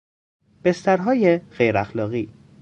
[0.63, 2.29] بسترهای غیراخلاقی